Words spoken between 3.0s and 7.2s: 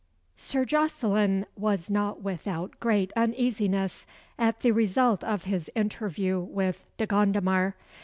uneasiness at the result of his interview with De